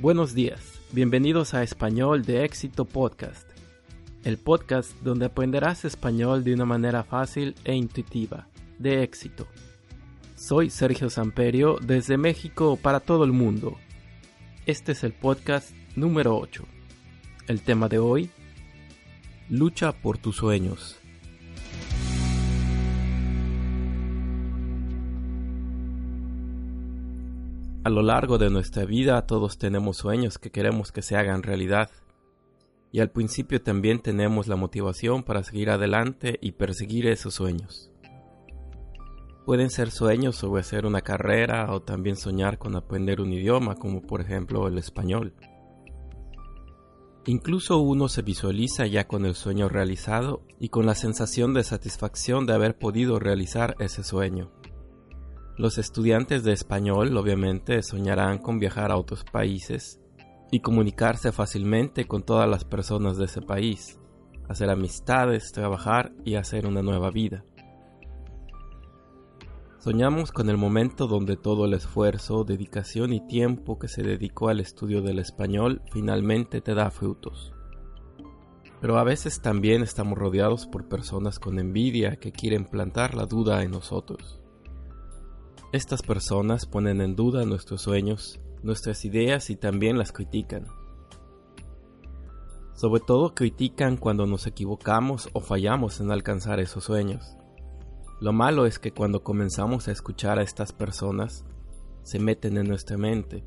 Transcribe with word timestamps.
Buenos 0.00 0.32
días, 0.32 0.78
bienvenidos 0.92 1.54
a 1.54 1.64
Español 1.64 2.24
de 2.24 2.44
Éxito 2.44 2.84
Podcast, 2.84 3.50
el 4.22 4.38
podcast 4.38 4.92
donde 5.00 5.26
aprenderás 5.26 5.84
español 5.84 6.44
de 6.44 6.54
una 6.54 6.64
manera 6.64 7.02
fácil 7.02 7.56
e 7.64 7.74
intuitiva, 7.74 8.46
de 8.78 9.02
éxito. 9.02 9.48
Soy 10.36 10.70
Sergio 10.70 11.10
Samperio 11.10 11.78
desde 11.82 12.16
México 12.16 12.78
para 12.80 13.00
todo 13.00 13.24
el 13.24 13.32
mundo. 13.32 13.76
Este 14.66 14.92
es 14.92 15.02
el 15.02 15.14
podcast 15.14 15.72
número 15.96 16.38
8. 16.38 16.64
El 17.48 17.60
tema 17.62 17.88
de 17.88 17.98
hoy, 17.98 18.30
lucha 19.48 19.90
por 19.90 20.16
tus 20.16 20.36
sueños. 20.36 20.96
A 27.88 27.90
lo 27.90 28.02
largo 28.02 28.36
de 28.36 28.50
nuestra 28.50 28.84
vida 28.84 29.26
todos 29.26 29.56
tenemos 29.56 29.96
sueños 29.96 30.36
que 30.36 30.50
queremos 30.50 30.92
que 30.92 31.00
se 31.00 31.16
hagan 31.16 31.42
realidad. 31.42 31.90
Y 32.92 33.00
al 33.00 33.10
principio 33.10 33.62
también 33.62 34.00
tenemos 34.00 34.46
la 34.46 34.56
motivación 34.56 35.22
para 35.22 35.42
seguir 35.42 35.70
adelante 35.70 36.38
y 36.42 36.52
perseguir 36.52 37.06
esos 37.06 37.32
sueños. 37.32 37.90
Pueden 39.46 39.70
ser 39.70 39.90
sueños 39.90 40.36
sobre 40.36 40.60
hacer 40.60 40.84
una 40.84 41.00
carrera 41.00 41.72
o 41.72 41.80
también 41.80 42.16
soñar 42.16 42.58
con 42.58 42.76
aprender 42.76 43.22
un 43.22 43.32
idioma 43.32 43.76
como 43.76 44.02
por 44.02 44.20
ejemplo 44.20 44.68
el 44.68 44.76
español. 44.76 45.32
Incluso 47.24 47.78
uno 47.78 48.08
se 48.08 48.20
visualiza 48.20 48.86
ya 48.86 49.08
con 49.08 49.24
el 49.24 49.34
sueño 49.34 49.70
realizado 49.70 50.42
y 50.60 50.68
con 50.68 50.84
la 50.84 50.94
sensación 50.94 51.54
de 51.54 51.64
satisfacción 51.64 52.44
de 52.44 52.52
haber 52.52 52.78
podido 52.78 53.18
realizar 53.18 53.76
ese 53.78 54.04
sueño. 54.04 54.50
Los 55.58 55.76
estudiantes 55.76 56.44
de 56.44 56.52
español 56.52 57.16
obviamente 57.16 57.82
soñarán 57.82 58.38
con 58.38 58.60
viajar 58.60 58.92
a 58.92 58.96
otros 58.96 59.24
países 59.24 60.00
y 60.52 60.60
comunicarse 60.60 61.32
fácilmente 61.32 62.06
con 62.06 62.22
todas 62.22 62.48
las 62.48 62.64
personas 62.64 63.16
de 63.16 63.24
ese 63.24 63.42
país, 63.42 63.98
hacer 64.48 64.70
amistades, 64.70 65.50
trabajar 65.50 66.12
y 66.24 66.36
hacer 66.36 66.64
una 66.64 66.80
nueva 66.80 67.10
vida. 67.10 67.44
Soñamos 69.80 70.30
con 70.30 70.48
el 70.48 70.56
momento 70.56 71.08
donde 71.08 71.36
todo 71.36 71.64
el 71.64 71.74
esfuerzo, 71.74 72.44
dedicación 72.44 73.12
y 73.12 73.26
tiempo 73.26 73.80
que 73.80 73.88
se 73.88 74.04
dedicó 74.04 74.50
al 74.50 74.60
estudio 74.60 75.02
del 75.02 75.18
español 75.18 75.82
finalmente 75.90 76.60
te 76.60 76.74
da 76.74 76.92
frutos. 76.92 77.52
Pero 78.80 78.96
a 78.96 79.02
veces 79.02 79.42
también 79.42 79.82
estamos 79.82 80.16
rodeados 80.16 80.68
por 80.68 80.88
personas 80.88 81.40
con 81.40 81.58
envidia 81.58 82.14
que 82.14 82.30
quieren 82.30 82.64
plantar 82.64 83.16
la 83.16 83.26
duda 83.26 83.64
en 83.64 83.72
nosotros. 83.72 84.40
Estas 85.70 86.00
personas 86.00 86.64
ponen 86.64 87.02
en 87.02 87.14
duda 87.14 87.44
nuestros 87.44 87.82
sueños, 87.82 88.40
nuestras 88.62 89.04
ideas 89.04 89.50
y 89.50 89.56
también 89.56 89.98
las 89.98 90.12
critican. 90.12 90.66
Sobre 92.72 93.02
todo 93.02 93.34
critican 93.34 93.98
cuando 93.98 94.26
nos 94.26 94.46
equivocamos 94.46 95.28
o 95.34 95.40
fallamos 95.40 96.00
en 96.00 96.10
alcanzar 96.10 96.58
esos 96.58 96.84
sueños. 96.84 97.36
Lo 98.18 98.32
malo 98.32 98.64
es 98.64 98.78
que 98.78 98.92
cuando 98.92 99.22
comenzamos 99.22 99.88
a 99.88 99.92
escuchar 99.92 100.38
a 100.38 100.42
estas 100.42 100.72
personas, 100.72 101.44
se 102.02 102.18
meten 102.18 102.56
en 102.56 102.66
nuestra 102.66 102.96
mente, 102.96 103.44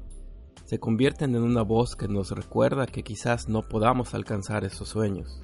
se 0.65 0.79
convierten 0.79 1.35
en 1.35 1.41
una 1.41 1.63
voz 1.63 1.95
que 1.95 2.07
nos 2.07 2.29
recuerda 2.29 2.85
que 2.85 3.01
quizás 3.01 3.49
no 3.49 3.67
podamos 3.67 4.13
alcanzar 4.13 4.63
esos 4.63 4.89
sueños. 4.89 5.43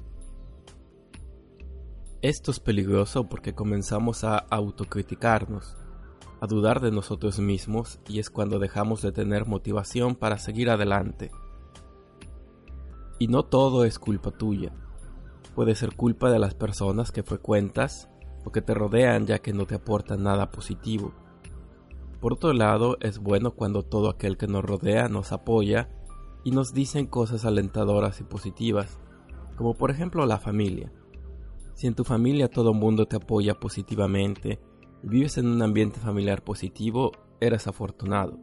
Esto 2.22 2.52
es 2.52 2.60
peligroso 2.60 3.28
porque 3.28 3.52
comenzamos 3.52 4.22
a 4.22 4.38
autocriticarnos, 4.38 5.76
a 6.40 6.46
dudar 6.46 6.80
de 6.80 6.90
nosotros 6.90 7.38
mismos 7.38 8.00
y 8.08 8.18
es 8.18 8.30
cuando 8.30 8.58
dejamos 8.58 9.02
de 9.02 9.12
tener 9.12 9.46
motivación 9.46 10.14
para 10.14 10.38
seguir 10.38 10.70
adelante. 10.70 11.30
Y 13.18 13.28
no 13.28 13.44
todo 13.44 13.84
es 13.84 13.98
culpa 13.98 14.30
tuya. 14.30 14.72
Puede 15.54 15.74
ser 15.74 15.96
culpa 15.96 16.30
de 16.30 16.38
las 16.38 16.54
personas 16.54 17.10
que 17.10 17.24
frecuentas 17.24 18.08
o 18.44 18.52
que 18.52 18.62
te 18.62 18.74
rodean 18.74 19.26
ya 19.26 19.40
que 19.40 19.52
no 19.52 19.66
te 19.66 19.74
aportan 19.74 20.22
nada 20.22 20.50
positivo. 20.50 21.12
Por 22.20 22.32
otro 22.32 22.52
lado, 22.52 22.96
es 23.00 23.18
bueno 23.18 23.52
cuando 23.52 23.82
todo 23.82 24.08
aquel 24.08 24.36
que 24.36 24.46
nos 24.46 24.64
rodea 24.64 25.08
nos 25.08 25.32
apoya 25.32 25.88
y 26.44 26.50
nos 26.50 26.72
dicen 26.72 27.06
cosas 27.06 27.44
alentadoras 27.44 28.20
y 28.20 28.24
positivas, 28.24 28.98
como 29.56 29.74
por 29.74 29.90
ejemplo 29.90 30.24
la 30.26 30.38
familia. 30.38 30.92
Si 31.74 31.86
en 31.86 31.94
tu 31.94 32.04
familia 32.04 32.48
todo 32.48 32.72
el 32.72 32.78
mundo 32.78 33.06
te 33.06 33.16
apoya 33.16 33.54
positivamente, 33.54 34.60
vives 35.02 35.38
en 35.38 35.46
un 35.46 35.62
ambiente 35.62 36.00
familiar 36.00 36.42
positivo, 36.42 37.12
eres 37.40 37.66
afortunado. 37.66 38.38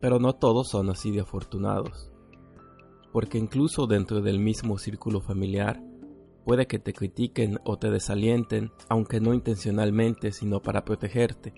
Pero 0.00 0.18
no 0.18 0.34
todos 0.34 0.68
son 0.68 0.90
así 0.90 1.10
de 1.10 1.20
afortunados, 1.20 2.10
porque 3.12 3.38
incluso 3.38 3.86
dentro 3.86 4.20
del 4.20 4.38
mismo 4.38 4.78
círculo 4.78 5.20
familiar, 5.20 5.82
puede 6.44 6.66
que 6.66 6.78
te 6.78 6.92
critiquen 6.92 7.58
o 7.64 7.78
te 7.78 7.90
desalienten, 7.90 8.72
aunque 8.88 9.20
no 9.20 9.34
intencionalmente, 9.34 10.32
sino 10.32 10.60
para 10.60 10.84
protegerte. 10.84 11.54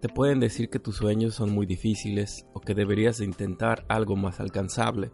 Te 0.00 0.08
pueden 0.08 0.40
decir 0.40 0.68
que 0.68 0.80
tus 0.80 0.96
sueños 0.96 1.34
son 1.34 1.50
muy 1.50 1.66
difíciles 1.66 2.46
o 2.52 2.60
que 2.60 2.74
deberías 2.74 3.18
de 3.18 3.24
intentar 3.24 3.86
algo 3.88 4.16
más 4.16 4.40
alcanzable. 4.40 5.12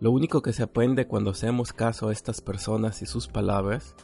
Lo 0.00 0.10
único 0.10 0.42
que 0.42 0.52
se 0.52 0.64
aprende 0.64 1.06
cuando 1.06 1.30
hacemos 1.30 1.72
caso 1.72 2.08
a 2.08 2.12
estas 2.12 2.40
personas 2.40 3.00
y 3.02 3.06
sus 3.06 3.28
palabras 3.28 3.94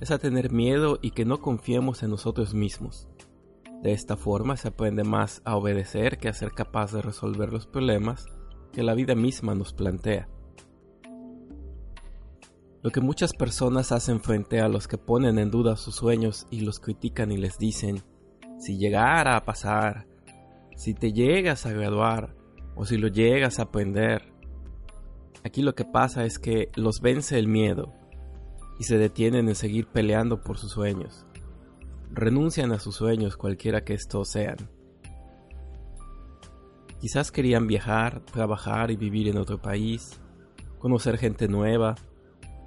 es 0.00 0.10
a 0.10 0.18
tener 0.18 0.52
miedo 0.52 0.98
y 1.00 1.12
que 1.12 1.24
no 1.24 1.40
confiemos 1.40 2.02
en 2.02 2.10
nosotros 2.10 2.54
mismos. 2.54 3.08
De 3.82 3.92
esta 3.92 4.16
forma 4.16 4.56
se 4.56 4.68
aprende 4.68 5.04
más 5.04 5.42
a 5.44 5.56
obedecer 5.56 6.18
que 6.18 6.28
a 6.28 6.32
ser 6.32 6.52
capaz 6.52 6.92
de 6.92 7.02
resolver 7.02 7.52
los 7.52 7.66
problemas 7.66 8.26
que 8.72 8.82
la 8.82 8.94
vida 8.94 9.14
misma 9.14 9.54
nos 9.54 9.72
plantea. 9.72 10.28
Lo 12.82 12.90
que 12.90 13.00
muchas 13.00 13.32
personas 13.32 13.92
hacen 13.92 14.20
frente 14.20 14.60
a 14.60 14.68
los 14.68 14.88
que 14.88 14.98
ponen 14.98 15.38
en 15.38 15.50
duda 15.50 15.76
sus 15.76 15.96
sueños 15.96 16.46
y 16.50 16.60
los 16.60 16.80
critican 16.80 17.32
y 17.32 17.38
les 17.38 17.56
dicen, 17.58 18.02
si 18.58 18.76
llegara 18.78 19.36
a 19.36 19.44
pasar, 19.44 20.06
si 20.76 20.92
te 20.92 21.12
llegas 21.12 21.66
a 21.66 21.72
graduar 21.72 22.34
o 22.74 22.84
si 22.84 22.98
lo 22.98 23.08
llegas 23.08 23.58
a 23.58 23.64
aprender. 23.64 24.32
Aquí 25.44 25.62
lo 25.62 25.74
que 25.74 25.84
pasa 25.84 26.24
es 26.24 26.38
que 26.38 26.70
los 26.74 27.00
vence 27.00 27.38
el 27.38 27.48
miedo 27.48 27.94
y 28.78 28.84
se 28.84 28.98
detienen 28.98 29.48
en 29.48 29.54
seguir 29.54 29.86
peleando 29.86 30.42
por 30.42 30.58
sus 30.58 30.72
sueños. 30.72 31.26
Renuncian 32.10 32.72
a 32.72 32.78
sus 32.78 32.96
sueños 32.96 33.36
cualquiera 33.36 33.84
que 33.84 33.94
estos 33.94 34.30
sean. 34.30 34.56
Quizás 37.00 37.30
querían 37.30 37.66
viajar, 37.66 38.20
trabajar 38.20 38.90
y 38.90 38.96
vivir 38.96 39.28
en 39.28 39.36
otro 39.36 39.58
país, 39.60 40.20
conocer 40.78 41.18
gente 41.18 41.48
nueva, 41.48 41.96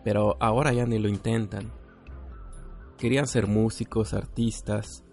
pero 0.03 0.38
ahora 0.40 0.73
ya 0.73 0.85
ni 0.85 1.00
lo 1.00 1.09
intentan. 1.09 1.72
Querían 2.97 3.28
ser 3.28 3.47
músicos, 3.47 4.13
artistas, 4.13 5.03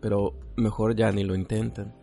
pero 0.00 0.34
mejor 0.56 0.94
ya 0.94 1.12
ni 1.12 1.24
lo 1.24 1.34
intentan. 1.34 1.94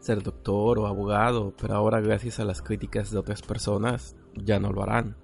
Ser 0.00 0.22
doctor 0.22 0.78
o 0.78 0.86
abogado, 0.86 1.54
pero 1.60 1.74
ahora 1.74 2.00
gracias 2.00 2.40
a 2.40 2.44
las 2.44 2.62
críticas 2.62 3.10
de 3.10 3.18
otras 3.18 3.42
personas 3.42 4.16
ya 4.34 4.58
no 4.58 4.72
lo 4.72 4.82
harán. 4.82 5.16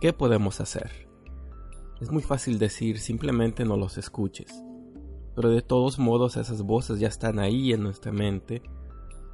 ¿Qué 0.00 0.14
podemos 0.14 0.62
hacer? 0.62 0.90
Es 2.00 2.10
muy 2.10 2.22
fácil 2.22 2.58
decir 2.58 2.98
simplemente 2.98 3.66
no 3.66 3.76
los 3.76 3.98
escuches, 3.98 4.64
pero 5.36 5.50
de 5.50 5.60
todos 5.60 5.98
modos 5.98 6.38
esas 6.38 6.62
voces 6.62 7.00
ya 7.00 7.08
están 7.08 7.38
ahí 7.38 7.74
en 7.74 7.82
nuestra 7.82 8.10
mente 8.10 8.62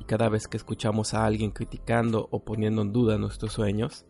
y 0.00 0.04
cada 0.06 0.28
vez 0.28 0.48
que 0.48 0.56
escuchamos 0.56 1.14
a 1.14 1.24
alguien 1.24 1.52
criticando 1.52 2.26
o 2.32 2.44
poniendo 2.44 2.82
en 2.82 2.92
duda 2.92 3.16
nuestros 3.16 3.52
sueños, 3.52 4.06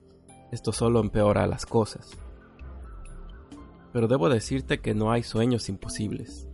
esto 0.50 0.72
solo 0.72 1.00
empeora 1.00 1.46
las 1.46 1.66
cosas. 1.66 2.16
Pero 3.92 4.08
debo 4.08 4.30
decirte 4.30 4.80
que 4.80 4.94
no 4.94 5.12
hay 5.12 5.24
sueños 5.24 5.68
imposibles. 5.68 6.48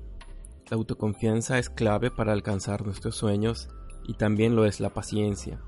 La 0.68 0.78
autoconfianza 0.78 1.60
es 1.60 1.70
clave 1.70 2.10
para 2.10 2.32
alcanzar 2.32 2.84
nuestros 2.84 3.14
sueños 3.14 3.68
y 4.02 4.14
también 4.14 4.56
lo 4.56 4.66
es 4.66 4.80
la 4.80 4.90
paciencia. 4.90 5.60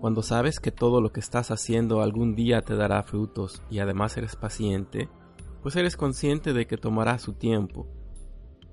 Cuando 0.00 0.22
sabes 0.22 0.60
que 0.60 0.72
todo 0.72 1.02
lo 1.02 1.12
que 1.12 1.20
estás 1.20 1.50
haciendo 1.50 2.00
algún 2.00 2.34
día 2.34 2.62
te 2.62 2.74
dará 2.74 3.02
frutos 3.02 3.62
y 3.68 3.80
además 3.80 4.16
eres 4.16 4.34
paciente, 4.34 5.10
pues 5.62 5.76
eres 5.76 5.98
consciente 5.98 6.54
de 6.54 6.66
que 6.66 6.78
tomará 6.78 7.18
su 7.18 7.34
tiempo. 7.34 7.86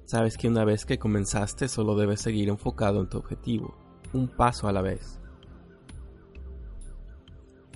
sabes 0.06 0.38
que 0.38 0.48
una 0.48 0.64
vez 0.64 0.86
que 0.86 0.98
comenzaste 0.98 1.68
solo 1.68 1.96
debes 1.96 2.22
seguir 2.22 2.48
enfocado 2.48 3.02
en 3.02 3.10
tu 3.10 3.18
objetivo, 3.18 3.76
un 4.14 4.30
paso 4.30 4.70
a 4.70 4.72
la 4.72 4.82
vez. 4.82 5.20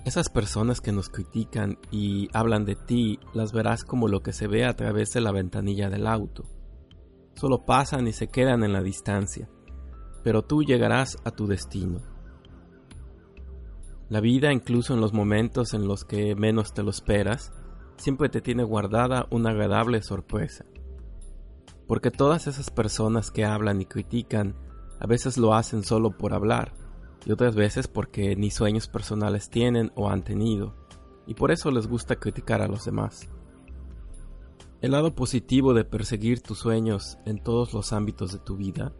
Esas 0.06 0.30
personas 0.30 0.80
que 0.80 0.92
nos 0.92 1.10
critican 1.10 1.78
y 1.90 2.30
hablan 2.32 2.64
de 2.64 2.74
ti 2.74 3.20
las 3.34 3.52
verás 3.52 3.84
como 3.84 4.08
lo 4.08 4.22
que 4.22 4.32
se 4.32 4.46
ve 4.46 4.64
a 4.64 4.74
través 4.74 5.10
de 5.10 5.20
la 5.20 5.30
ventanilla 5.30 5.90
del 5.90 6.06
auto. 6.06 6.48
Solo 7.34 7.66
pasan 7.66 8.08
y 8.08 8.14
se 8.14 8.28
quedan 8.28 8.64
en 8.64 8.72
la 8.72 8.82
distancia, 8.82 9.50
pero 10.24 10.40
tú 10.40 10.62
llegarás 10.62 11.18
a 11.24 11.32
tu 11.32 11.46
destino. 11.46 12.11
La 14.12 14.20
vida, 14.20 14.52
incluso 14.52 14.92
en 14.92 15.00
los 15.00 15.14
momentos 15.14 15.72
en 15.72 15.88
los 15.88 16.04
que 16.04 16.34
menos 16.34 16.74
te 16.74 16.82
lo 16.82 16.90
esperas, 16.90 17.50
siempre 17.96 18.28
te 18.28 18.42
tiene 18.42 18.62
guardada 18.62 19.26
una 19.30 19.52
agradable 19.52 20.02
sorpresa. 20.02 20.66
Porque 21.86 22.10
todas 22.10 22.46
esas 22.46 22.68
personas 22.68 23.30
que 23.30 23.46
hablan 23.46 23.80
y 23.80 23.86
critican 23.86 24.54
a 25.00 25.06
veces 25.06 25.38
lo 25.38 25.54
hacen 25.54 25.82
solo 25.82 26.10
por 26.10 26.34
hablar 26.34 26.74
y 27.24 27.32
otras 27.32 27.54
veces 27.54 27.88
porque 27.88 28.36
ni 28.36 28.50
sueños 28.50 28.86
personales 28.86 29.48
tienen 29.48 29.92
o 29.94 30.10
han 30.10 30.22
tenido, 30.22 30.76
y 31.26 31.32
por 31.32 31.50
eso 31.50 31.70
les 31.70 31.86
gusta 31.86 32.16
criticar 32.16 32.60
a 32.60 32.68
los 32.68 32.84
demás. 32.84 33.30
El 34.82 34.90
lado 34.90 35.14
positivo 35.14 35.72
de 35.72 35.86
perseguir 35.86 36.42
tus 36.42 36.58
sueños 36.58 37.16
en 37.24 37.42
todos 37.42 37.72
los 37.72 37.94
ámbitos 37.94 38.30
de 38.30 38.40
tu 38.40 38.58
vida, 38.58 38.92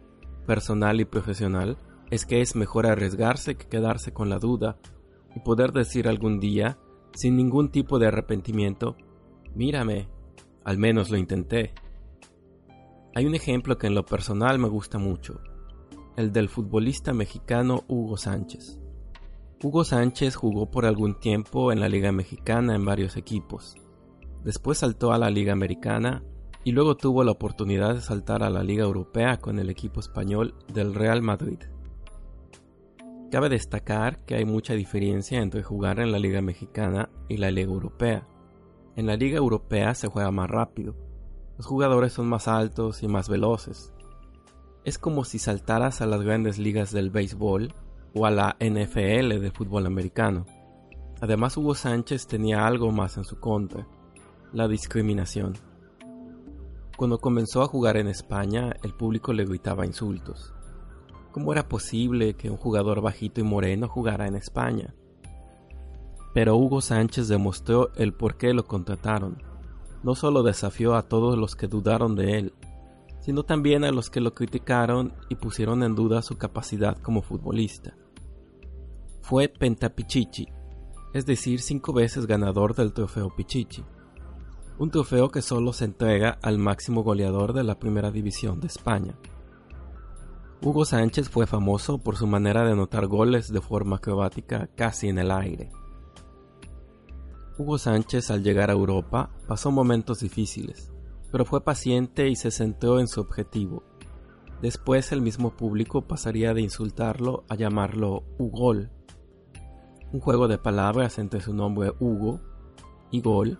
personal 0.47 0.99
y 0.99 1.05
profesional, 1.05 1.77
es 2.09 2.25
que 2.25 2.41
es 2.41 2.55
mejor 2.55 2.87
arriesgarse 2.87 3.53
que 3.53 3.67
quedarse 3.67 4.11
con 4.11 4.27
la 4.27 4.39
duda 4.39 4.79
y 5.35 5.39
poder 5.39 5.71
decir 5.71 6.07
algún 6.07 6.39
día, 6.39 6.77
sin 7.13 7.35
ningún 7.35 7.69
tipo 7.69 7.99
de 7.99 8.07
arrepentimiento, 8.07 8.95
mírame, 9.55 10.09
al 10.63 10.77
menos 10.77 11.09
lo 11.09 11.17
intenté. 11.17 11.73
Hay 13.15 13.25
un 13.25 13.35
ejemplo 13.35 13.77
que 13.77 13.87
en 13.87 13.95
lo 13.95 14.05
personal 14.05 14.57
me 14.59 14.67
gusta 14.67 14.97
mucho, 14.97 15.41
el 16.15 16.31
del 16.31 16.49
futbolista 16.49 17.13
mexicano 17.13 17.83
Hugo 17.87 18.17
Sánchez. 18.17 18.79
Hugo 19.61 19.83
Sánchez 19.83 20.35
jugó 20.35 20.69
por 20.69 20.85
algún 20.85 21.19
tiempo 21.19 21.71
en 21.71 21.79
la 21.79 21.87
Liga 21.87 22.11
Mexicana 22.11 22.75
en 22.75 22.83
varios 22.83 23.15
equipos. 23.15 23.75
Después 24.43 24.79
saltó 24.79 25.13
a 25.13 25.17
la 25.17 25.29
Liga 25.29 25.53
Americana 25.53 26.23
y 26.65 26.71
luego 26.71 26.95
tuvo 26.97 27.23
la 27.23 27.31
oportunidad 27.31 27.95
de 27.95 28.01
saltar 28.01 28.43
a 28.43 28.49
la 28.49 28.63
Liga 28.63 28.83
Europea 28.83 29.37
con 29.37 29.59
el 29.59 29.69
equipo 29.69 29.99
español 29.99 30.55
del 30.73 30.93
Real 30.93 31.21
Madrid. 31.21 31.59
Cabe 33.33 33.49
destacar 33.49 34.23
que 34.25 34.35
hay 34.35 34.45
mucha 34.45 34.75
diferencia 34.75 35.41
entre 35.41 35.63
jugar 35.63 35.99
en 35.99 36.11
la 36.11 36.19
Liga 36.19 36.39
Mexicana 36.43 37.09
y 37.27 37.37
la 37.37 37.49
Liga 37.49 37.71
Europea. 37.71 38.27
En 38.95 39.07
la 39.07 39.15
Liga 39.15 39.37
Europea 39.37 39.95
se 39.95 40.07
juega 40.07 40.29
más 40.29 40.47
rápido, 40.51 40.95
los 41.57 41.65
jugadores 41.65 42.13
son 42.13 42.27
más 42.27 42.47
altos 42.47 43.01
y 43.01 43.07
más 43.07 43.29
veloces, 43.29 43.91
es 44.85 44.99
como 44.99 45.25
si 45.25 45.39
saltaras 45.39 45.99
a 46.01 46.05
las 46.05 46.21
grandes 46.21 46.59
ligas 46.59 46.91
del 46.91 47.09
béisbol 47.09 47.73
o 48.13 48.27
a 48.27 48.29
la 48.29 48.55
NFL 48.59 49.39
de 49.39 49.51
fútbol 49.51 49.87
americano. 49.87 50.45
Además 51.19 51.57
Hugo 51.57 51.73
Sánchez 51.73 52.27
tenía 52.27 52.67
algo 52.67 52.91
más 52.91 53.17
en 53.17 53.23
su 53.23 53.39
contra, 53.39 53.87
la 54.51 54.67
discriminación. 54.67 55.53
Cuando 56.95 57.17
comenzó 57.17 57.63
a 57.63 57.67
jugar 57.67 57.97
en 57.97 58.09
España, 58.09 58.73
el 58.83 58.93
público 58.93 59.33
le 59.33 59.45
gritaba 59.45 59.87
insultos. 59.87 60.53
¿Cómo 61.33 61.51
era 61.51 61.67
posible 61.67 62.35
que 62.35 62.51
un 62.51 62.57
jugador 62.57 63.01
bajito 63.01 63.41
y 63.41 63.43
moreno 63.43 63.87
jugara 63.87 64.27
en 64.27 64.35
España? 64.35 64.93
Pero 66.31 66.55
Hugo 66.55 66.79
Sánchez 66.79 67.27
demostró 67.27 67.91
el 67.95 68.13
por 68.13 68.37
qué 68.37 68.53
lo 68.53 68.65
contrataron. 68.65 69.41
No 70.03 70.13
solo 70.13 70.43
desafió 70.43 70.93
a 70.93 71.01
todos 71.01 71.35
los 71.35 71.55
que 71.55 71.65
dudaron 71.67 72.15
de 72.15 72.37
él, 72.37 72.53
sino 73.19 73.41
también 73.41 73.83
a 73.83 73.91
los 73.91 74.11
que 74.11 74.21
lo 74.21 74.35
criticaron 74.35 75.13
y 75.27 75.33
pusieron 75.33 75.81
en 75.81 75.95
duda 75.95 76.21
su 76.21 76.37
capacidad 76.37 76.99
como 76.99 77.23
futbolista. 77.23 77.95
Fue 79.23 79.47
Pentapichichi, 79.49 80.47
es 81.15 81.25
decir, 81.25 81.61
cinco 81.61 81.93
veces 81.93 82.27
ganador 82.27 82.75
del 82.75 82.93
trofeo 82.93 83.35
Pichichi, 83.35 83.83
un 84.77 84.91
trofeo 84.91 85.31
que 85.31 85.41
solo 85.41 85.73
se 85.73 85.85
entrega 85.85 86.37
al 86.43 86.59
máximo 86.59 87.01
goleador 87.01 87.53
de 87.53 87.63
la 87.63 87.79
primera 87.79 88.11
división 88.11 88.59
de 88.59 88.67
España. 88.67 89.15
Hugo 90.65 90.85
Sánchez 90.85 91.27
fue 91.27 91.45
famoso 91.45 91.97
por 91.97 92.15
su 92.15 92.25
manera 92.25 92.63
de 92.63 92.71
anotar 92.71 93.07
goles 93.07 93.51
de 93.51 93.59
forma 93.59 93.97
acrobática 93.97 94.69
casi 94.75 95.09
en 95.09 95.17
el 95.17 95.29
aire. 95.29 95.71
Hugo 97.57 97.77
Sánchez 97.77 98.31
al 98.31 98.43
llegar 98.43 98.69
a 98.69 98.73
Europa 98.73 99.29
pasó 99.45 99.71
momentos 99.71 100.21
difíciles, 100.21 100.89
pero 101.33 101.43
fue 101.43 101.65
paciente 101.65 102.29
y 102.29 102.37
se 102.37 102.49
centró 102.49 103.01
en 103.01 103.09
su 103.09 103.19
objetivo. 103.19 103.83
Después 104.61 105.11
el 105.11 105.21
mismo 105.21 105.49
público 105.49 106.07
pasaría 106.07 106.53
de 106.53 106.61
insultarlo 106.61 107.43
a 107.49 107.55
llamarlo 107.55 108.23
Ugol, 108.37 108.89
un 110.13 110.21
juego 110.21 110.47
de 110.47 110.59
palabras 110.59 111.19
entre 111.19 111.41
su 111.41 111.53
nombre 111.53 111.91
Hugo 111.99 112.39
y 113.11 113.19
gol, 113.19 113.59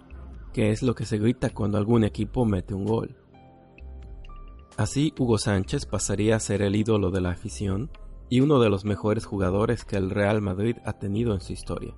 que 0.53 0.71
es 0.71 0.81
lo 0.81 0.95
que 0.95 1.05
se 1.05 1.17
grita 1.17 1.49
cuando 1.49 1.77
algún 1.77 2.05
equipo 2.05 2.45
mete 2.45 2.73
un 2.73 2.85
gol. 2.85 3.22
Así 4.75 5.13
Hugo 5.19 5.37
Sánchez 5.37 5.85
pasaría 5.85 6.35
a 6.35 6.39
ser 6.39 6.63
el 6.63 6.75
ídolo 6.75 7.11
de 7.11 7.21
la 7.21 7.29
afición 7.29 7.91
y 8.27 8.41
uno 8.41 8.59
de 8.59 8.69
los 8.69 8.85
mejores 8.85 9.25
jugadores 9.25 9.85
que 9.85 9.97
el 9.97 10.09
Real 10.09 10.41
Madrid 10.41 10.77
ha 10.83 10.93
tenido 10.93 11.33
en 11.33 11.41
su 11.41 11.53
historia. 11.53 11.93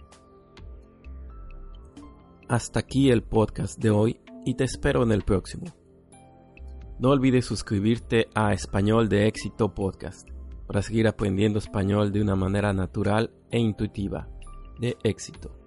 Hasta 2.49 2.79
aquí 2.79 3.11
el 3.11 3.23
podcast 3.23 3.79
de 3.79 3.91
hoy 3.91 4.19
y 4.45 4.55
te 4.55 4.65
espero 4.65 5.03
en 5.03 5.13
el 5.13 5.23
próximo. 5.23 5.65
No 6.99 7.11
olvides 7.11 7.45
suscribirte 7.45 8.27
a 8.35 8.53
Español 8.53 9.07
de 9.07 9.27
Éxito 9.27 9.73
Podcast 9.73 10.27
para 10.67 10.81
seguir 10.81 11.07
aprendiendo 11.07 11.59
español 11.59 12.11
de 12.11 12.21
una 12.21 12.35
manera 12.35 12.73
natural 12.73 13.31
e 13.51 13.59
intuitiva. 13.59 14.27
De 14.79 14.97
éxito. 15.03 15.64